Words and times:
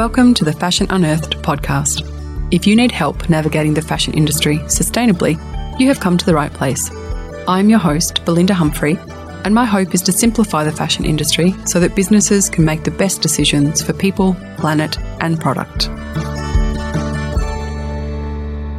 Welcome 0.00 0.32
to 0.36 0.46
the 0.46 0.54
Fashion 0.54 0.86
Unearthed 0.88 1.36
podcast. 1.42 2.08
If 2.50 2.66
you 2.66 2.74
need 2.74 2.90
help 2.90 3.28
navigating 3.28 3.74
the 3.74 3.82
fashion 3.82 4.14
industry 4.14 4.56
sustainably, 4.60 5.34
you 5.78 5.88
have 5.88 6.00
come 6.00 6.16
to 6.16 6.24
the 6.24 6.32
right 6.32 6.50
place. 6.50 6.90
I'm 7.46 7.68
your 7.68 7.80
host, 7.80 8.24
Belinda 8.24 8.54
Humphrey, 8.54 8.96
and 9.44 9.54
my 9.54 9.66
hope 9.66 9.94
is 9.94 10.00
to 10.04 10.12
simplify 10.12 10.64
the 10.64 10.72
fashion 10.72 11.04
industry 11.04 11.54
so 11.66 11.78
that 11.80 11.94
businesses 11.94 12.48
can 12.48 12.64
make 12.64 12.84
the 12.84 12.90
best 12.90 13.20
decisions 13.20 13.82
for 13.82 13.92
people, 13.92 14.34
planet, 14.56 14.98
and 15.20 15.38
product. 15.38 15.88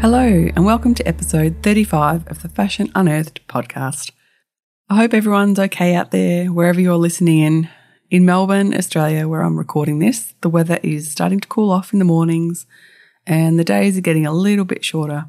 Hello, 0.02 0.50
and 0.56 0.66
welcome 0.66 0.96
to 0.96 1.08
episode 1.08 1.58
35 1.62 2.30
of 2.30 2.42
the 2.42 2.50
Fashion 2.50 2.92
Unearthed 2.96 3.48
podcast. 3.48 4.10
I 4.90 4.96
hope 4.96 5.14
everyone's 5.14 5.60
okay 5.60 5.94
out 5.94 6.10
there, 6.10 6.48
wherever 6.48 6.82
you're 6.82 6.96
listening 6.96 7.38
in. 7.38 7.70
In 8.12 8.26
Melbourne, 8.26 8.74
Australia, 8.74 9.26
where 9.26 9.42
I'm 9.42 9.58
recording 9.58 10.00
this, 10.00 10.34
the 10.42 10.50
weather 10.50 10.82
is 10.84 11.10
starting 11.10 11.40
to 11.40 11.48
cool 11.48 11.72
off 11.72 11.94
in 11.94 12.00
the 12.00 12.04
mornings 12.04 12.66
and 13.26 13.58
the 13.58 13.64
days 13.64 13.98
are 13.98 14.02
getting 14.02 14.26
a 14.26 14.34
little 14.34 14.66
bit 14.66 14.84
shorter. 14.84 15.28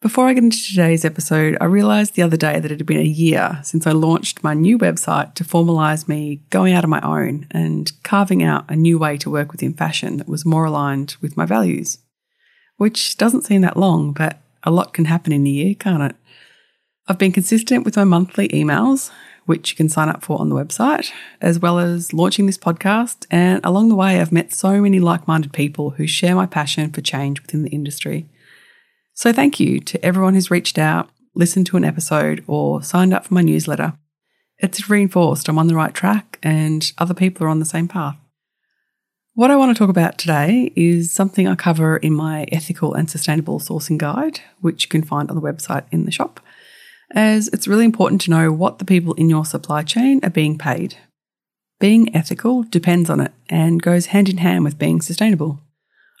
Before 0.00 0.26
I 0.26 0.32
get 0.32 0.42
into 0.42 0.56
today's 0.56 1.04
episode, 1.04 1.56
I 1.60 1.66
realised 1.66 2.16
the 2.16 2.22
other 2.22 2.36
day 2.36 2.58
that 2.58 2.72
it 2.72 2.80
had 2.80 2.86
been 2.86 2.98
a 2.98 3.04
year 3.04 3.60
since 3.62 3.86
I 3.86 3.92
launched 3.92 4.42
my 4.42 4.52
new 4.52 4.78
website 4.78 5.34
to 5.34 5.44
formalise 5.44 6.08
me 6.08 6.42
going 6.50 6.72
out 6.72 6.82
on 6.82 6.90
my 6.90 7.00
own 7.02 7.46
and 7.52 7.92
carving 8.02 8.42
out 8.42 8.68
a 8.68 8.74
new 8.74 8.98
way 8.98 9.16
to 9.18 9.30
work 9.30 9.52
within 9.52 9.72
fashion 9.72 10.16
that 10.16 10.28
was 10.28 10.44
more 10.44 10.64
aligned 10.64 11.14
with 11.20 11.36
my 11.36 11.46
values. 11.46 11.98
Which 12.78 13.16
doesn't 13.16 13.44
seem 13.44 13.60
that 13.60 13.76
long, 13.76 14.12
but 14.12 14.40
a 14.64 14.72
lot 14.72 14.92
can 14.92 15.04
happen 15.04 15.32
in 15.32 15.46
a 15.46 15.50
year, 15.50 15.76
can't 15.76 16.02
it? 16.02 16.16
I've 17.06 17.18
been 17.18 17.30
consistent 17.30 17.84
with 17.84 17.96
my 17.96 18.02
monthly 18.02 18.48
emails, 18.48 19.12
which 19.46 19.70
you 19.70 19.76
can 19.76 19.88
sign 19.88 20.08
up 20.08 20.22
for 20.22 20.40
on 20.40 20.48
the 20.48 20.54
website, 20.54 21.10
as 21.40 21.58
well 21.58 21.78
as 21.78 22.12
launching 22.12 22.46
this 22.46 22.58
podcast. 22.58 23.26
And 23.30 23.60
along 23.64 23.88
the 23.88 23.94
way, 23.94 24.20
I've 24.20 24.32
met 24.32 24.52
so 24.52 24.80
many 24.80 25.00
like 25.00 25.26
minded 25.26 25.52
people 25.52 25.90
who 25.90 26.06
share 26.06 26.34
my 26.34 26.46
passion 26.46 26.90
for 26.90 27.00
change 27.00 27.42
within 27.42 27.62
the 27.62 27.70
industry. 27.70 28.28
So 29.14 29.32
thank 29.32 29.60
you 29.60 29.80
to 29.80 30.04
everyone 30.04 30.34
who's 30.34 30.50
reached 30.50 30.78
out, 30.78 31.10
listened 31.34 31.66
to 31.66 31.76
an 31.76 31.84
episode, 31.84 32.44
or 32.46 32.82
signed 32.82 33.12
up 33.12 33.26
for 33.26 33.34
my 33.34 33.42
newsletter. 33.42 33.94
It's 34.58 34.88
reinforced 34.88 35.48
I'm 35.48 35.58
on 35.58 35.66
the 35.66 35.74
right 35.74 35.92
track 35.92 36.38
and 36.42 36.92
other 36.98 37.14
people 37.14 37.46
are 37.46 37.50
on 37.50 37.58
the 37.58 37.64
same 37.64 37.88
path. 37.88 38.16
What 39.34 39.50
I 39.50 39.56
want 39.56 39.74
to 39.74 39.78
talk 39.78 39.88
about 39.88 40.18
today 40.18 40.72
is 40.76 41.10
something 41.10 41.48
I 41.48 41.54
cover 41.54 41.96
in 41.96 42.12
my 42.12 42.46
ethical 42.52 42.94
and 42.94 43.10
sustainable 43.10 43.60
sourcing 43.60 43.96
guide, 43.96 44.40
which 44.60 44.84
you 44.84 44.88
can 44.88 45.02
find 45.02 45.30
on 45.30 45.36
the 45.36 45.42
website 45.42 45.84
in 45.90 46.04
the 46.04 46.10
shop 46.10 46.38
as 47.12 47.48
it's 47.48 47.68
really 47.68 47.84
important 47.84 48.20
to 48.22 48.30
know 48.30 48.52
what 48.52 48.78
the 48.78 48.84
people 48.84 49.14
in 49.14 49.30
your 49.30 49.44
supply 49.44 49.82
chain 49.82 50.20
are 50.22 50.30
being 50.30 50.58
paid. 50.58 50.96
Being 51.78 52.14
ethical 52.14 52.62
depends 52.62 53.10
on 53.10 53.20
it 53.20 53.32
and 53.48 53.82
goes 53.82 54.06
hand 54.06 54.28
in 54.28 54.38
hand 54.38 54.64
with 54.64 54.78
being 54.78 55.00
sustainable. 55.00 55.60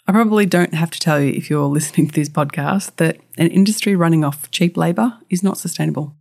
I 0.06 0.12
probably 0.12 0.46
don't 0.46 0.74
have 0.74 0.90
to 0.90 0.98
tell 0.98 1.20
you 1.20 1.32
if 1.32 1.48
you're 1.48 1.66
listening 1.66 2.08
to 2.08 2.14
this 2.14 2.28
podcast 2.28 2.96
that 2.96 3.18
an 3.38 3.48
industry 3.48 3.94
running 3.94 4.24
off 4.24 4.50
cheap 4.50 4.76
labour 4.76 5.18
is 5.30 5.42
not 5.42 5.58
sustainable. 5.58 6.14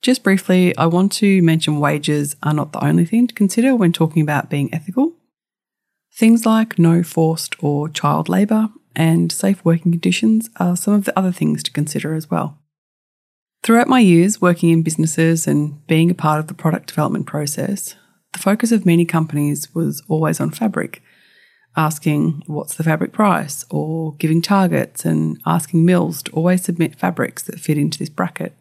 Just 0.00 0.22
briefly, 0.22 0.76
I 0.76 0.86
want 0.86 1.10
to 1.12 1.42
mention 1.42 1.80
wages 1.80 2.36
are 2.42 2.54
not 2.54 2.72
the 2.72 2.84
only 2.84 3.04
thing 3.04 3.26
to 3.26 3.34
consider 3.34 3.74
when 3.74 3.92
talking 3.92 4.22
about 4.22 4.48
being 4.48 4.72
ethical. 4.72 5.14
Things 6.14 6.46
like 6.46 6.78
no 6.78 7.02
forced 7.02 7.56
or 7.62 7.88
child 7.88 8.28
labour 8.28 8.68
and 8.94 9.32
safe 9.32 9.64
working 9.64 9.90
conditions 9.90 10.48
are 10.56 10.76
some 10.76 10.94
of 10.94 11.04
the 11.04 11.18
other 11.18 11.32
things 11.32 11.64
to 11.64 11.72
consider 11.72 12.14
as 12.14 12.30
well. 12.30 12.58
Throughout 13.62 13.88
my 13.88 14.00
years 14.00 14.40
working 14.40 14.70
in 14.70 14.82
businesses 14.82 15.46
and 15.46 15.86
being 15.86 16.10
a 16.10 16.14
part 16.14 16.40
of 16.40 16.46
the 16.46 16.54
product 16.54 16.88
development 16.88 17.26
process, 17.26 17.96
the 18.32 18.38
focus 18.38 18.72
of 18.72 18.86
many 18.86 19.04
companies 19.04 19.74
was 19.74 20.02
always 20.08 20.40
on 20.40 20.50
fabric, 20.50 21.02
asking 21.76 22.42
what's 22.46 22.74
the 22.74 22.84
fabric 22.84 23.12
price, 23.12 23.64
or 23.70 24.14
giving 24.16 24.40
targets 24.40 25.04
and 25.04 25.40
asking 25.44 25.84
mills 25.84 26.22
to 26.22 26.32
always 26.32 26.62
submit 26.62 26.98
fabrics 26.98 27.42
that 27.42 27.60
fit 27.60 27.78
into 27.78 27.98
this 27.98 28.08
bracket. 28.08 28.54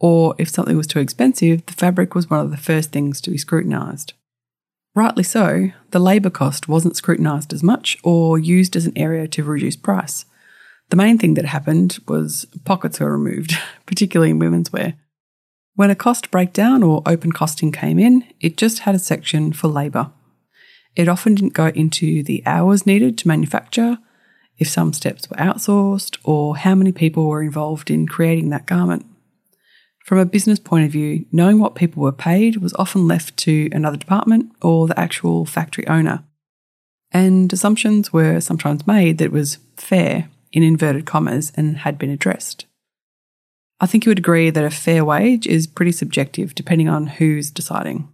Or 0.00 0.34
if 0.38 0.48
something 0.48 0.76
was 0.76 0.86
too 0.86 1.00
expensive, 1.00 1.66
the 1.66 1.72
fabric 1.72 2.14
was 2.14 2.30
one 2.30 2.40
of 2.40 2.50
the 2.50 2.56
first 2.56 2.92
things 2.92 3.20
to 3.22 3.30
be 3.30 3.38
scrutinised. 3.38 4.12
Rightly 4.94 5.22
so, 5.22 5.70
the 5.90 6.00
labour 6.00 6.30
cost 6.30 6.68
wasn't 6.68 6.96
scrutinised 6.96 7.52
as 7.52 7.62
much 7.62 7.98
or 8.02 8.38
used 8.38 8.74
as 8.74 8.86
an 8.86 8.96
area 8.96 9.28
to 9.28 9.44
reduce 9.44 9.76
price. 9.76 10.24
The 10.90 10.96
main 10.96 11.18
thing 11.18 11.34
that 11.34 11.44
happened 11.44 11.98
was 12.08 12.46
pockets 12.64 12.98
were 12.98 13.12
removed, 13.12 13.56
particularly 13.86 14.30
in 14.30 14.38
women's 14.38 14.72
wear. 14.72 14.94
When 15.74 15.90
a 15.90 15.94
cost 15.94 16.30
breakdown 16.30 16.82
or 16.82 17.02
open 17.06 17.32
costing 17.32 17.72
came 17.72 17.98
in, 17.98 18.24
it 18.40 18.56
just 18.56 18.80
had 18.80 18.94
a 18.94 18.98
section 18.98 19.52
for 19.52 19.68
labour. 19.68 20.10
It 20.96 21.08
often 21.08 21.34
didn't 21.34 21.52
go 21.52 21.66
into 21.68 22.22
the 22.22 22.42
hours 22.46 22.86
needed 22.86 23.18
to 23.18 23.28
manufacture, 23.28 23.98
if 24.56 24.68
some 24.68 24.92
steps 24.92 25.30
were 25.30 25.36
outsourced, 25.36 26.18
or 26.24 26.56
how 26.56 26.74
many 26.74 26.90
people 26.90 27.28
were 27.28 27.42
involved 27.42 27.90
in 27.90 28.08
creating 28.08 28.48
that 28.48 28.66
garment. 28.66 29.06
From 30.04 30.18
a 30.18 30.24
business 30.24 30.58
point 30.58 30.86
of 30.86 30.90
view, 30.90 31.26
knowing 31.30 31.60
what 31.60 31.74
people 31.74 32.02
were 32.02 32.12
paid 32.12 32.56
was 32.56 32.74
often 32.74 33.06
left 33.06 33.36
to 33.36 33.68
another 33.70 33.98
department 33.98 34.50
or 34.62 34.88
the 34.88 34.98
actual 34.98 35.44
factory 35.44 35.86
owner. 35.86 36.24
And 37.12 37.52
assumptions 37.52 38.12
were 38.12 38.40
sometimes 38.40 38.86
made 38.86 39.18
that 39.18 39.26
it 39.26 39.32
was 39.32 39.58
fair 39.76 40.30
in 40.52 40.62
inverted 40.62 41.06
commas 41.06 41.52
and 41.56 41.78
had 41.78 41.98
been 41.98 42.10
addressed. 42.10 42.66
I 43.80 43.86
think 43.86 44.04
you 44.04 44.10
would 44.10 44.18
agree 44.18 44.50
that 44.50 44.64
a 44.64 44.70
fair 44.70 45.04
wage 45.04 45.46
is 45.46 45.66
pretty 45.66 45.92
subjective 45.92 46.54
depending 46.54 46.88
on 46.88 47.06
who's 47.06 47.50
deciding. 47.50 48.08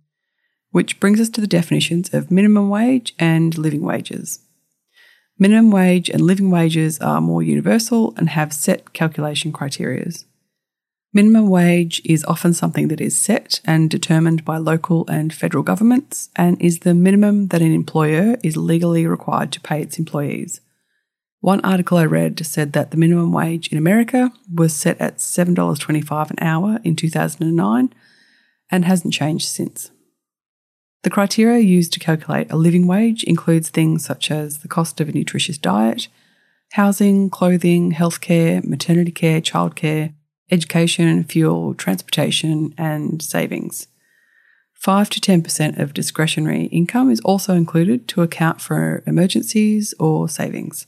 Which 0.71 1.01
brings 1.01 1.21
us 1.21 1.31
to 1.31 1.41
the 1.41 1.47
definitions 1.47 2.13
of 2.13 2.31
minimum 2.31 2.69
wage 2.69 3.15
and 3.19 3.57
living 3.57 3.83
wages. 3.83 4.41
Minimum 5.39 5.71
wage 5.71 6.09
and 6.11 6.21
living 6.21 6.51
wages 6.51 6.99
are 7.01 7.21
more 7.21 7.43
universal 7.43 8.15
and 8.17 8.29
have 8.31 8.53
set 8.53 8.93
calculation 8.93 9.53
criteria. 9.53 10.11
Minimum 11.13 11.49
wage 11.49 12.03
is 12.05 12.25
often 12.25 12.53
something 12.53 12.89
that 12.89 13.01
is 13.01 13.17
set 13.17 13.61
and 13.65 13.89
determined 13.89 14.45
by 14.45 14.59
local 14.59 15.07
and 15.09 15.33
federal 15.33 15.63
governments 15.63 16.29
and 16.35 16.61
is 16.61 16.81
the 16.81 16.93
minimum 16.93 17.49
that 17.49 17.63
an 17.63 17.73
employer 17.73 18.37
is 18.43 18.57
legally 18.57 19.07
required 19.07 19.53
to 19.53 19.61
pay 19.61 19.81
its 19.81 19.99
employees. 19.99 20.61
One 21.45 21.61
article 21.61 21.99
I 21.99 22.07
read 22.07 22.47
said 22.47 22.73
that 22.73 22.91
the 22.91 22.97
minimum 22.97 23.31
wage 23.31 23.69
in 23.69 23.77
America 23.77 24.33
was 24.51 24.75
set 24.75 24.99
at 24.99 25.19
$7.25 25.19 26.31
an 26.31 26.37
hour 26.41 26.79
in 26.85 26.97
2009 26.97 27.93
and 28.71 28.85
hasn't 28.87 29.13
changed 29.13 29.47
since. 29.47 29.91
The 31.03 31.11
criteria 31.11 31.59
used 31.59 31.93
to 31.93 32.01
calculate 32.01 32.51
a 32.51 32.57
living 32.57 32.87
wage 32.87 33.25
includes 33.25 33.69
things 33.69 34.07
such 34.07 34.31
as 34.31 34.61
the 34.61 34.69
cost 34.69 35.03
of 35.03 35.11
a 35.11 35.13
nutritious 35.13 35.59
diet, 35.59 36.09
housing, 36.73 37.29
clothing, 37.29 37.93
healthcare, 37.93 38.65
maternity 38.65 39.13
care, 39.13 39.43
childcare, 39.43 40.15
education, 40.51 41.25
fuel, 41.25 41.75
transportation, 41.75 42.73
and 42.79 43.21
savings. 43.21 43.89
5 44.73 45.11
to 45.11 45.21
10% 45.21 45.79
of 45.79 45.93
discretionary 45.93 46.65
income 46.69 47.11
is 47.11 47.21
also 47.21 47.53
included 47.53 48.09
to 48.09 48.23
account 48.23 48.63
for 48.63 49.03
emergencies 49.07 49.93
or 50.01 50.27
savings. 50.27 50.87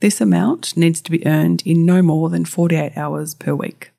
This 0.00 0.20
amount 0.20 0.76
needs 0.76 1.00
to 1.00 1.10
be 1.10 1.26
earned 1.26 1.62
in 1.64 1.84
no 1.84 2.02
more 2.02 2.30
than 2.30 2.44
48 2.44 2.96
hours 2.96 3.34
per 3.34 3.54
week. 3.54 3.90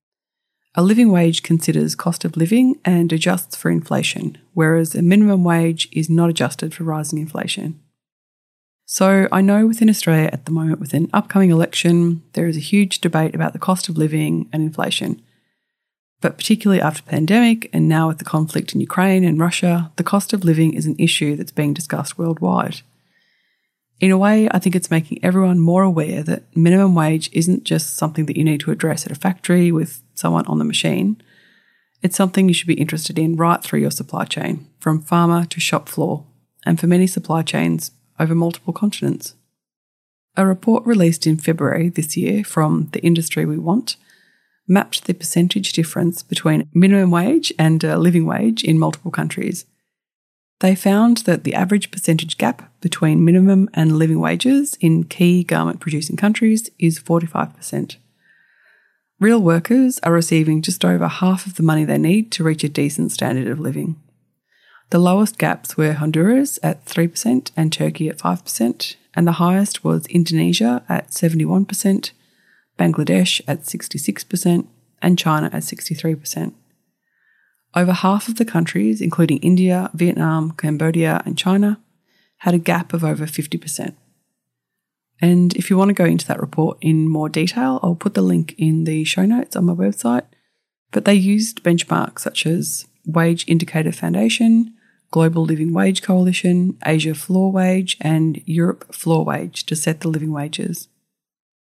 A 0.76 0.84
living 0.84 1.12
wage 1.12 1.44
considers 1.44 1.96
cost 1.96 2.24
of 2.24 2.38
living 2.38 2.80
and 2.86 3.12
adjusts 3.12 3.58
for 3.58 3.70
inflation, 3.70 4.38
whereas 4.54 4.96
a 4.96 5.02
minimum 5.02 5.44
wage 5.44 5.90
is 5.92 6.10
not 6.10 6.30
adjusted 6.30 6.74
for 6.74 6.86
rising 6.86 7.20
inflation. 7.20 7.80
So, 8.86 9.28
I 9.32 9.42
know 9.42 9.68
within 9.68 9.90
Australia 9.90 10.30
at 10.32 10.46
the 10.46 10.52
moment, 10.52 10.80
with 10.80 10.94
an 10.94 11.10
upcoming 11.12 11.52
election, 11.52 12.24
there 12.34 12.48
is 12.48 12.56
a 12.56 12.62
huge 12.62 13.02
debate 13.02 13.36
about 13.36 13.54
the 13.54 13.60
cost 13.60 13.90
of 13.90 13.98
living 13.98 14.48
and 14.54 14.64
inflation. 14.64 15.22
But 16.22 16.38
particularly 16.38 16.82
after 16.82 17.04
pandemic 17.04 17.70
and 17.74 17.90
now 17.90 18.08
with 18.08 18.18
the 18.20 18.26
conflict 18.26 18.74
in 18.74 18.82
Ukraine 18.82 19.24
and 19.24 19.40
Russia, 19.40 19.92
the 19.98 20.04
cost 20.04 20.34
of 20.34 20.44
living 20.44 20.74
is 20.74 20.86
an 20.86 20.96
issue 20.98 21.36
that's 21.36 21.52
being 21.52 21.74
discussed 21.74 22.18
worldwide. 22.18 22.82
In 24.00 24.12
a 24.12 24.18
way, 24.18 24.48
I 24.52 24.60
think 24.60 24.76
it's 24.76 24.92
making 24.92 25.20
everyone 25.24 25.60
more 25.60 25.84
aware 25.84 26.24
that 26.24 26.44
minimum 26.56 26.96
wage 26.96 27.30
isn't 27.34 27.66
just 27.66 27.98
something 27.98 28.26
that 28.28 28.38
you 28.38 28.46
need 28.46 28.62
to 28.62 28.72
address 28.72 29.06
at 29.06 29.12
a 29.12 29.16
factory 29.16 29.72
with 29.72 30.02
someone 30.16 30.46
on 30.46 30.58
the 30.58 30.66
machine. 30.66 31.22
It's 32.02 32.16
something 32.16 32.48
you 32.48 32.54
should 32.54 32.68
be 32.68 32.80
interested 32.80 33.20
in 33.20 33.36
right 33.36 33.62
through 33.62 33.82
your 33.82 33.92
supply 33.92 34.24
chain, 34.24 34.68
from 34.80 35.02
farmer 35.02 35.46
to 35.46 35.60
shop 35.60 35.90
floor, 35.90 36.26
and 36.66 36.80
for 36.80 36.88
many 36.88 37.08
supply 37.08 37.42
chains 37.42 37.92
over 38.20 38.34
multiple 38.34 38.72
continents. 38.72 39.36
A 40.38 40.46
report 40.46 40.86
released 40.86 41.28
in 41.28 41.38
February 41.38 41.90
this 41.90 42.16
year 42.16 42.46
from 42.46 42.90
The 42.94 43.02
Industry 43.02 43.46
We 43.46 43.58
Want 43.58 43.98
mapped 44.66 45.06
the 45.06 45.14
percentage 45.14 45.74
difference 45.74 46.24
between 46.24 46.70
minimum 46.74 47.12
wage 47.12 47.52
and 47.60 47.84
uh, 47.84 47.98
living 47.98 48.26
wage 48.26 48.64
in 48.64 48.80
multiple 48.80 49.12
countries 49.12 49.66
they 50.60 50.76
found 50.76 51.18
that 51.20 51.44
the 51.44 51.56
average 51.56 51.90
percentage 51.90 52.38
gap 52.38 52.72
between 52.82 53.24
minimum 53.24 53.70
and 53.74 53.98
living 53.98 54.20
wages 54.20 54.78
in 54.82 55.06
key 55.06 55.44
garment 55.44 55.80
producing 55.80 56.18
countries 56.18 56.70
is 56.78 57.00
45%. 57.00 57.96
Real 59.20 59.42
workers 59.42 60.00
are 60.04 60.14
receiving 60.14 60.62
just 60.62 60.86
over 60.86 61.08
half 61.08 61.46
of 61.46 61.56
the 61.56 61.64
money 61.64 61.84
they 61.84 61.98
need 61.98 62.32
to 62.32 62.44
reach 62.44 62.64
a 62.64 62.70
decent 62.70 63.12
standard 63.12 63.48
of 63.48 63.60
living. 63.60 63.98
The 64.92 65.00
lowest 65.00 65.38
gaps 65.38 65.78
were 65.78 65.94
Honduras 65.94 66.58
at 66.64 66.86
3% 66.86 67.52
and 67.56 67.72
Turkey 67.72 68.10
at 68.10 68.18
5%, 68.18 68.96
and 69.14 69.28
the 69.28 69.34
highest 69.34 69.84
was 69.84 70.08
Indonesia 70.08 70.84
at 70.90 71.10
71%, 71.10 72.12
Bangladesh 72.78 73.42
at 73.48 73.64
66%, 73.64 74.68
and 75.02 75.20
China 75.20 75.48
at 75.48 75.64
63%. 75.64 76.54
Over 77.76 77.94
half 77.94 78.28
of 78.28 78.36
the 78.36 78.46
countries, 78.46 79.02
including 79.02 79.38
India, 79.40 79.90
Vietnam, 79.94 80.52
Cambodia, 80.52 81.22
and 81.26 81.38
China, 81.38 81.80
had 82.38 82.54
a 82.54 82.60
gap 82.60 82.94
of 82.94 83.04
over 83.04 83.26
50%. 83.26 83.96
And 85.22 85.56
if 85.56 85.70
you 85.70 85.78
want 85.78 85.90
to 85.90 85.94
go 85.94 86.06
into 86.06 86.26
that 86.28 86.40
report 86.40 86.78
in 86.82 87.10
more 87.10 87.30
detail, 87.30 87.80
I'll 87.84 87.96
put 87.96 88.14
the 88.14 88.22
link 88.22 88.56
in 88.58 88.86
the 88.86 89.04
show 89.04 89.26
notes 89.26 89.56
on 89.56 89.66
my 89.66 89.74
website. 89.74 90.24
But 90.92 91.06
they 91.06 91.14
used 91.14 91.64
benchmarks 91.64 92.20
such 92.20 92.46
as 92.46 92.88
Wage 93.06 93.46
Indicator 93.48 93.92
Foundation, 93.92 94.74
Global 95.12 95.44
Living 95.44 95.74
Wage 95.74 96.02
Coalition, 96.02 96.78
Asia 96.86 97.14
Floor 97.14 97.52
Wage, 97.52 97.98
and 98.00 98.42
Europe 98.46 98.94
Floor 98.94 99.26
Wage 99.26 99.66
to 99.66 99.76
set 99.76 100.02
the 100.02 100.08
living 100.08 100.32
wages. 100.32 100.88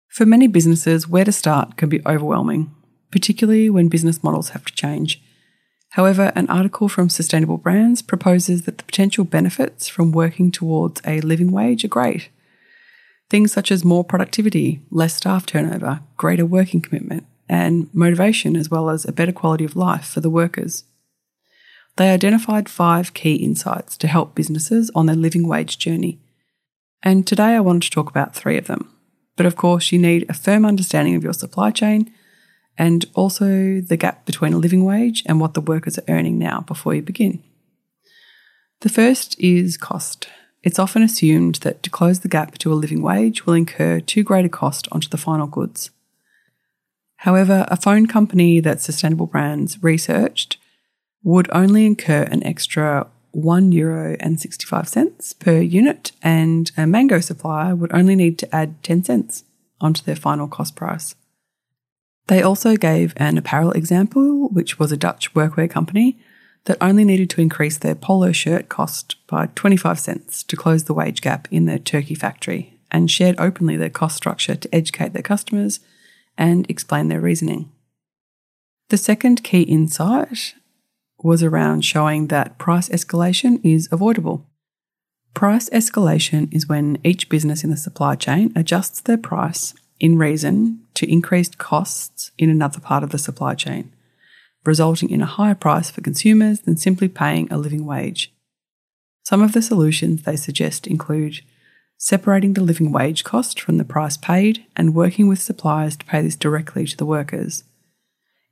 For 0.10 0.26
many 0.26 0.48
businesses, 0.48 1.08
where 1.08 1.26
to 1.26 1.32
start 1.32 1.78
can 1.78 1.90
be 1.90 2.02
overwhelming, 2.06 2.76
particularly 3.12 3.70
when 3.70 3.88
business 3.88 4.24
models 4.24 4.50
have 4.50 4.66
to 4.66 4.74
change. 4.74 5.22
However, 5.98 6.32
an 6.36 6.48
article 6.48 6.88
from 6.88 7.10
Sustainable 7.10 7.58
Brands 7.58 8.04
proposes 8.04 8.62
that 8.62 8.78
the 8.78 8.84
potential 8.84 9.26
benefits 9.26 9.88
from 9.88 10.12
working 10.12 10.52
towards 10.52 11.02
a 11.04 11.22
living 11.22 11.52
wage 11.52 11.84
are 11.84 11.88
great. 11.88 12.30
Things 13.32 13.52
such 13.52 13.72
as 13.72 13.84
more 13.84 14.04
productivity, 14.04 14.84
less 14.92 15.16
staff 15.16 15.48
turnover, 15.48 16.02
greater 16.16 16.46
working 16.46 16.82
commitment, 16.82 17.26
and 17.50 17.92
motivation, 17.96 18.56
as 18.56 18.70
well 18.70 18.92
as 18.92 19.06
a 19.06 19.12
better 19.12 19.32
quality 19.32 19.66
of 19.66 19.76
life 19.76 20.06
for 20.06 20.20
the 20.22 20.30
workers. 20.30 20.84
They 21.96 22.12
identified 22.12 22.70
five 22.70 23.16
key 23.16 23.38
insights 23.38 23.98
to 23.98 24.08
help 24.08 24.36
businesses 24.36 24.92
on 24.94 25.08
their 25.08 25.16
living 25.16 25.48
wage 25.48 25.80
journey. 25.80 26.20
And 27.02 27.26
today 27.26 27.56
I 27.56 27.60
wanted 27.60 27.82
to 27.82 27.90
talk 27.90 28.08
about 28.08 28.36
three 28.36 28.60
of 28.60 28.68
them. 28.68 28.94
But 29.36 29.48
of 29.48 29.56
course, 29.56 29.92
you 29.92 29.98
need 29.98 30.30
a 30.30 30.36
firm 30.36 30.64
understanding 30.64 31.16
of 31.16 31.24
your 31.24 31.34
supply 31.34 31.72
chain 31.72 32.14
and 32.78 33.06
also 33.16 33.82
the 33.82 33.98
gap 33.98 34.26
between 34.26 34.54
a 34.54 34.58
living 34.58 34.86
wage 34.86 35.24
and 35.26 35.40
what 35.40 35.54
the 35.54 35.62
workers 35.62 35.98
are 35.98 36.06
earning 36.08 36.38
now 36.38 36.62
before 36.62 36.94
you 36.94 37.02
begin. 37.02 37.44
The 38.82 38.90
first 38.90 39.40
is 39.40 39.78
cost. 39.78 40.30
It's 40.64 40.80
often 40.80 41.02
assumed 41.02 41.56
that 41.56 41.82
to 41.84 41.90
close 41.90 42.20
the 42.20 42.28
gap 42.28 42.58
to 42.60 42.72
a 42.72 42.76
living 42.76 43.02
wage 43.02 43.46
will 43.46 43.54
incur 43.54 44.00
too 44.00 44.24
great 44.24 44.46
a 44.46 44.50
cost 44.50 44.88
onto 44.92 45.10
the 45.10 45.18
final 45.18 45.48
goods. 45.48 45.90
However, 47.22 47.66
a 47.70 47.78
phone 47.78 48.06
company 48.06 48.60
that 48.60 48.82
Sustainable 48.82 49.26
Brands 49.26 49.82
researched 49.82 50.58
would 51.24 51.50
only 51.52 51.86
incur 51.86 52.24
an 52.24 52.44
extra 52.44 53.08
one 53.32 53.72
euro 53.72 54.16
and 54.20 54.40
65 54.40 54.88
cents 54.88 55.34
per 55.34 55.60
unit, 55.60 56.12
and 56.22 56.72
a 56.78 56.88
mango 56.88 57.20
supplier 57.20 57.76
would 57.76 57.94
only 57.94 58.16
need 58.16 58.38
to 58.40 58.56
add 58.56 58.82
10 58.84 59.04
cents 59.04 59.44
onto 59.82 60.04
their 60.04 60.16
final 60.16 60.48
cost 60.48 60.76
price. 60.76 61.16
They 62.28 62.42
also 62.42 62.76
gave 62.76 63.14
an 63.18 63.38
apparel 63.38 63.72
example, 63.72 64.50
which 64.50 64.78
was 64.78 64.92
a 64.92 64.98
Dutch 64.98 65.34
workwear 65.34 65.70
company 65.70 66.18
that 66.66 66.78
only 66.82 67.06
needed 67.06 67.30
to 67.32 67.42
increase 67.42 67.78
their 67.78 67.96
polo 67.96 68.34
shirt 68.34 68.68
cost 68.68 69.16
by 69.28 69.48
25 69.56 70.00
cents 70.00 70.44
to 70.44 70.58
close 70.58 70.84
the 70.84 70.94
wage 70.94 71.22
gap 71.22 71.48
in 71.50 71.66
their 71.66 71.80
Turkey 71.80 72.16
factory 72.16 72.78
and 72.92 73.10
shared 73.10 73.40
openly 73.40 73.78
their 73.78 73.90
cost 73.90 74.18
structure 74.18 74.56
to 74.56 74.76
educate 74.76 75.14
their 75.14 75.22
customers 75.22 75.80
and 76.38 76.70
explain 76.70 77.08
their 77.08 77.22
reasoning. 77.22 77.72
The 78.90 78.98
second 78.98 79.44
key 79.44 79.64
insight 79.64 80.56
was 81.20 81.42
around 81.44 81.84
showing 81.84 82.28
that 82.28 82.58
price 82.58 82.90
escalation 82.90 83.60
is 83.64 83.88
avoidable. 83.92 84.46
Price 85.34 85.70
escalation 85.70 86.54
is 86.54 86.68
when 86.68 86.98
each 87.04 87.30
business 87.30 87.64
in 87.64 87.70
the 87.70 87.78
supply 87.78 88.16
chain 88.16 88.52
adjusts 88.56 89.02
their 89.02 89.18
price 89.18 89.74
in 90.00 90.18
reason 90.18 90.82
to 90.94 91.12
increased 91.12 91.58
costs 91.58 92.32
in 92.38 92.50
another 92.50 92.80
part 92.80 93.04
of 93.04 93.12
the 93.12 93.18
supply 93.18 93.56
chain, 93.56 93.92
resulting 94.66 95.10
in 95.10 95.22
a 95.22 95.26
higher 95.26 95.56
price 95.56 95.90
for 95.90 96.02
consumers 96.02 96.62
than 96.62 96.78
simply 96.78 97.08
paying 97.08 97.52
a 97.52 97.58
living 97.58 97.86
wage. 97.86 98.34
Some 99.24 99.42
of 99.42 99.54
the 99.54 99.62
solutions 99.62 100.24
they 100.24 100.36
suggest 100.36 100.88
include 100.88 101.42
separating 101.98 102.54
the 102.54 102.64
living 102.64 102.92
wage 102.92 103.24
cost 103.24 103.60
from 103.60 103.78
the 103.78 103.84
price 103.84 104.18
paid 104.18 104.66
and 104.76 104.94
working 104.94 105.28
with 105.28 105.42
suppliers 105.42 105.98
to 105.98 106.06
pay 106.06 106.22
this 106.22 106.36
directly 106.36 106.86
to 106.86 106.96
the 106.96 107.06
workers. 107.06 107.64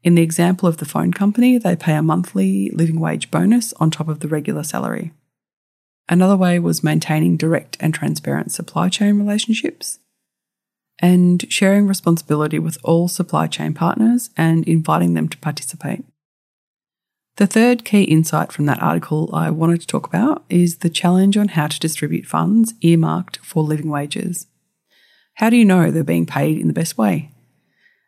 In 0.04 0.16
the 0.16 0.22
example 0.22 0.68
of 0.68 0.78
the 0.78 0.86
phone 0.86 1.12
company, 1.12 1.58
they 1.58 1.76
pay 1.76 1.96
a 1.96 2.04
monthly 2.04 2.70
living 2.72 3.00
wage 3.00 3.32
bonus 3.32 3.74
on 3.74 3.90
top 3.90 4.08
of 4.08 4.20
the 4.20 4.28
regular 4.28 4.64
salary. 4.64 5.12
Another 6.08 6.38
way 6.38 6.60
was 6.60 6.84
maintaining 6.84 7.38
direct 7.38 7.78
and 7.80 7.94
transparent 7.94 8.52
supply 8.52 8.90
chain 8.90 9.18
relationships 9.18 10.00
and 11.00 11.46
sharing 11.52 11.88
responsibility 11.88 12.60
with 12.60 12.78
all 12.84 13.08
supply 13.08 13.48
chain 13.48 13.74
partners 13.74 14.30
and 14.38 14.68
inviting 14.68 15.14
them 15.14 15.28
to 15.30 15.38
participate. 15.38 16.06
The 17.38 17.48
third 17.48 17.84
key 17.84 18.04
insight 18.04 18.54
from 18.54 18.66
that 18.68 18.82
article 18.82 19.30
I 19.34 19.50
wanted 19.50 19.82
to 19.82 19.88
talk 19.88 20.08
about 20.08 20.46
is 20.50 20.78
the 20.78 20.90
challenge 20.90 21.36
on 21.36 21.50
how 21.50 21.68
to 21.68 21.80
distribute 21.80 22.26
funds 22.26 22.74
earmarked 22.82 23.38
for 23.38 23.62
living 23.62 23.90
wages. 23.90 24.48
How 25.36 25.50
do 25.50 25.58
you 25.58 25.66
know 25.66 25.92
they're 25.92 26.04
being 26.04 26.26
paid 26.26 26.58
in 26.58 26.68
the 26.68 26.74
best 26.74 26.98
way? 26.98 27.32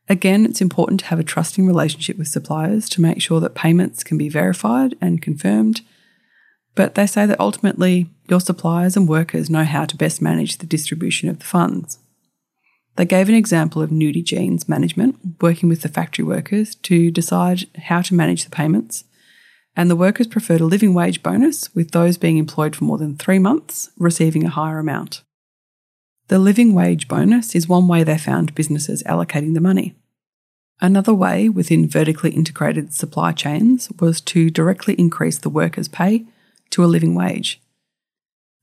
Again, 0.07 0.45
it's 0.45 0.61
important 0.61 1.01
to 1.01 1.07
have 1.07 1.19
a 1.19 1.23
trusting 1.23 1.67
relationship 1.67 2.17
with 2.17 2.29
suppliers 2.29 2.87
to 2.89 3.01
make 3.01 3.21
sure 3.21 3.41
that 3.41 3.55
payments 3.55 4.01
can 4.01 4.17
be 4.17 4.29
verified 4.29 4.95
and 5.01 5.21
confirmed. 5.21 5.81
But 6.75 6.95
they 6.95 7.05
say 7.05 7.25
that 7.25 7.39
ultimately, 7.39 8.09
your 8.29 8.39
suppliers 8.39 8.95
and 8.95 9.09
workers 9.09 9.49
know 9.49 9.65
how 9.65 9.83
to 9.83 9.97
best 9.97 10.21
manage 10.21 10.59
the 10.59 10.65
distribution 10.65 11.27
of 11.27 11.39
the 11.39 11.45
funds. 11.45 11.99
They 12.97 13.05
gave 13.05 13.29
an 13.29 13.35
example 13.35 13.81
of 13.81 13.91
Nudie 13.91 14.23
Jeans 14.23 14.67
management 14.67 15.17
working 15.39 15.69
with 15.69 15.83
the 15.83 15.89
factory 15.89 16.25
workers 16.25 16.73
to 16.75 17.11
decide 17.11 17.65
how 17.77 18.01
to 18.01 18.15
manage 18.15 18.43
the 18.43 18.49
payments, 18.49 19.03
and 19.75 19.87
the 19.87 19.95
workers 19.95 20.25
preferred 20.25 20.61
a 20.61 20.65
living 20.65 20.95
wage 20.95 21.21
bonus, 21.21 21.73
with 21.75 21.91
those 21.91 22.17
being 22.17 22.37
employed 22.37 22.75
for 22.75 22.85
more 22.85 22.97
than 22.97 23.15
three 23.15 23.37
months 23.37 23.91
receiving 23.99 24.43
a 24.45 24.49
higher 24.49 24.79
amount. 24.79 25.21
The 26.29 26.39
living 26.39 26.73
wage 26.73 27.07
bonus 27.07 27.53
is 27.53 27.69
one 27.69 27.87
way 27.87 28.03
they 28.03 28.17
found 28.17 28.55
businesses 28.55 29.03
allocating 29.03 29.53
the 29.53 29.61
money. 29.61 29.95
Another 30.81 31.13
way 31.13 31.49
within 31.49 31.87
vertically 31.87 32.31
integrated 32.31 32.93
supply 32.93 33.31
chains 33.31 33.91
was 33.99 34.21
to 34.21 34.49
directly 34.49 34.95
increase 34.95 35.37
the 35.37 35.49
workers' 35.49 35.87
pay 35.87 36.25
to 36.71 36.83
a 36.83 36.87
living 36.87 37.13
wage. 37.13 37.61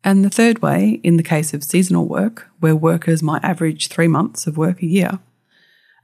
And 0.04 0.22
the 0.22 0.30
third 0.30 0.60
way, 0.60 1.00
in 1.02 1.16
the 1.16 1.22
case 1.22 1.54
of 1.54 1.64
seasonal 1.64 2.06
work, 2.06 2.50
where 2.60 2.76
workers 2.76 3.22
might 3.22 3.42
average 3.42 3.88
three 3.88 4.06
months 4.06 4.46
of 4.46 4.58
work 4.58 4.82
a 4.82 4.86
year, 4.86 5.18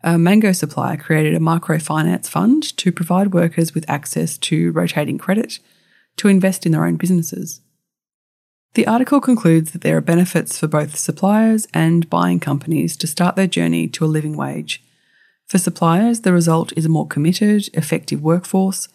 a 0.02 0.16
mango 0.16 0.52
supplier 0.52 0.96
created 0.96 1.34
a 1.34 1.38
microfinance 1.38 2.26
fund 2.26 2.74
to 2.78 2.90
provide 2.90 3.34
workers 3.34 3.74
with 3.74 3.88
access 3.88 4.38
to 4.38 4.72
rotating 4.72 5.18
credit 5.18 5.58
to 6.16 6.28
invest 6.28 6.64
in 6.64 6.72
their 6.72 6.86
own 6.86 6.96
businesses. 6.96 7.60
The 8.72 8.86
article 8.86 9.20
concludes 9.20 9.72
that 9.72 9.82
there 9.82 9.98
are 9.98 10.00
benefits 10.02 10.56
for 10.56 10.68
both 10.68 10.96
suppliers 10.96 11.68
and 11.74 12.08
buying 12.08 12.40
companies 12.40 12.96
to 12.98 13.06
start 13.06 13.36
their 13.36 13.46
journey 13.46 13.88
to 13.88 14.04
a 14.04 14.06
living 14.06 14.36
wage. 14.36 14.82
For 15.46 15.58
suppliers, 15.58 16.20
the 16.20 16.32
result 16.32 16.72
is 16.76 16.86
a 16.86 16.88
more 16.88 17.06
committed, 17.06 17.68
effective 17.74 18.22
workforce 18.22 18.88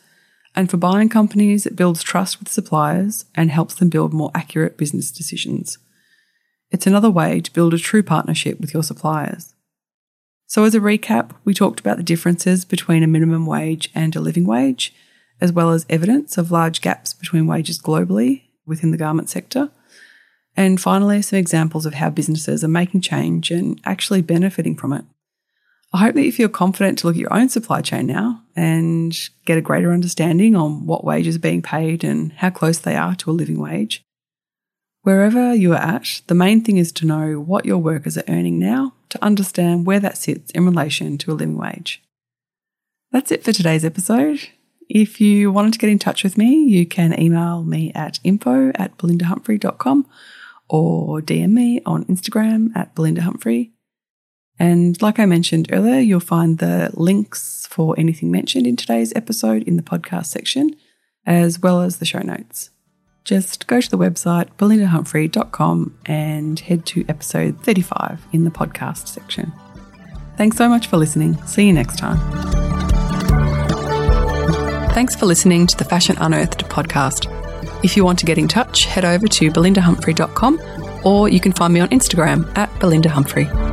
and 0.56 0.70
for 0.70 0.78
buying 0.78 1.10
companies, 1.10 1.66
it 1.66 1.76
builds 1.76 2.02
trust 2.02 2.40
with 2.40 2.50
suppliers 2.50 3.26
and 3.36 3.52
helps 3.52 3.76
them 3.76 3.90
build 3.90 4.14
more 4.14 4.32
accurate 4.34 4.78
business 4.78 5.12
decisions. 5.12 5.78
It's 6.72 6.88
another 6.88 7.10
way 7.10 7.42
to 7.42 7.54
build 7.54 7.74
a 7.74 7.78
true 7.78 8.04
partnership 8.04 8.60
with 8.60 8.74
your 8.74 8.84
suppliers. 8.84 9.54
So, 10.48 10.64
as 10.64 10.76
a 10.76 10.80
recap, 10.80 11.32
we 11.44 11.54
talked 11.54 11.80
about 11.80 11.98
the 11.98 12.04
differences 12.04 12.66
between 12.66 13.04
a 13.04 13.08
minimum 13.08 13.46
wage 13.46 13.90
and 13.94 14.16
a 14.16 14.22
living 14.22 14.46
wage, 14.46 14.94
as 15.42 15.52
well 15.52 15.72
as 15.72 15.86
evidence 15.90 16.38
of 16.38 16.52
large 16.52 16.82
gaps 16.82 17.14
between 17.14 17.48
wages 17.48 17.82
globally 17.82 18.44
within 18.66 18.92
the 18.92 18.98
garment 18.98 19.30
sector. 19.30 19.70
And 20.56 20.80
finally, 20.80 21.22
some 21.22 21.38
examples 21.38 21.86
of 21.86 21.96
how 21.96 22.10
businesses 22.10 22.64
are 22.64 22.70
making 22.70 23.02
change 23.02 23.52
and 23.52 23.82
actually 23.84 24.22
benefiting 24.22 24.76
from 24.76 24.94
it. 24.94 25.06
I 25.96 26.00
hope 26.00 26.16
that 26.16 26.26
you 26.26 26.32
feel 26.34 26.50
confident 26.50 27.00
to 27.00 27.08
look 27.08 27.16
at 27.16 27.22
your 27.22 27.34
own 27.34 27.48
supply 27.48 27.80
chain 27.80 28.06
now 28.06 28.42
and 28.54 29.18
get 29.46 29.58
a 29.58 29.62
greater 29.62 29.94
understanding 29.94 30.54
on 30.54 30.86
what 30.86 31.06
wages 31.06 31.38
are 31.38 31.40
being 31.40 31.62
paid 31.62 32.04
and 32.04 32.34
how 32.34 32.50
close 32.50 32.80
they 32.80 32.98
are 32.98 33.16
to 33.16 33.32
a 33.32 33.34
living 33.34 33.62
wage. 33.62 34.04
Wherever 35.04 35.56
you 35.56 35.72
are 35.72 35.82
at, 35.82 36.22
the 36.28 36.36
main 36.36 36.62
thing 36.62 36.76
is 36.76 36.92
to 36.94 37.06
know 37.06 37.40
what 37.40 37.66
your 37.66 37.78
workers 37.78 38.18
are 38.18 38.26
earning 38.28 38.60
now 38.60 38.94
to 39.08 39.24
understand 39.24 39.86
where 39.86 40.02
that 40.02 40.18
sits 40.18 40.52
in 40.52 40.66
relation 40.66 41.18
to 41.20 41.32
a 41.32 41.34
living 41.34 41.56
wage. 41.56 42.04
That's 43.14 43.32
it 43.32 43.46
for 43.46 43.54
today's 43.54 43.86
episode. 43.86 44.50
If 44.90 45.22
you 45.22 45.50
wanted 45.50 45.72
to 45.74 45.80
get 45.80 45.90
in 45.90 46.00
touch 46.00 46.26
with 46.26 46.38
me, 46.38 46.66
you 46.66 46.86
can 46.86 47.18
email 47.18 47.64
me 47.64 47.94
at 47.96 48.20
info 48.22 48.74
at 48.76 48.98
belindahumphrey.com 48.98 50.08
or 50.68 51.22
DM 51.22 51.52
me 51.52 51.82
on 51.86 52.04
Instagram 52.06 52.76
at 52.76 52.94
belindahumphrey 52.96 53.72
and 54.60 55.02
like 55.02 55.20
I 55.20 55.26
mentioned 55.26 55.68
earlier, 55.72 56.00
you'll 56.00 56.20
find 56.20 56.58
the 56.60 56.90
links 56.94 57.68
for 57.70 57.94
anything 57.98 58.32
mentioned 58.32 58.66
in 58.68 58.76
today's 58.76 59.12
episode 59.16 59.64
in 59.64 59.76
the 59.76 59.84
podcast 59.84 60.28
section, 60.28 60.76
as 61.26 61.60
well 61.60 61.82
as 61.82 61.98
the 61.98 62.06
show 62.06 62.20
notes. 62.20 62.70
just 63.26 63.66
go 63.68 63.82
to 63.82 63.90
the 63.90 63.98
website 63.98 64.48
belindahumphrey.com 64.58 65.98
and 66.06 66.60
head 66.60 66.86
to 66.86 67.04
episode 67.10 67.60
35 67.64 68.22
in 68.32 68.44
the 68.44 68.52
podcast 68.52 69.08
section. 69.08 69.52
Thanks 70.38 70.58
so 70.58 70.70
much 70.70 70.88
for 70.88 70.98
listening. 70.98 71.36
See 71.48 71.66
you 71.66 71.74
next 71.74 71.98
time. 71.98 72.18
Thanks 74.92 75.16
for 75.16 75.26
listening 75.26 75.68
to 75.68 75.76
the 75.76 75.84
Fashion 75.86 76.16
Unearthed 76.20 76.66
podcast. 76.70 77.32
If 77.84 77.98
you 77.98 78.06
want 78.06 78.20
to 78.20 78.26
get 78.26 78.38
in 78.38 78.48
touch, 78.48 78.86
head 78.86 79.04
over 79.04 79.28
to 79.28 79.52
belindahumphrey.com 79.52 80.62
or 81.04 81.28
you 81.28 81.40
can 81.40 81.52
find 81.52 81.74
me 81.74 81.80
on 81.80 81.90
Instagram 81.90 82.56
at 82.58 82.70
belindahumphrey. 82.80 83.65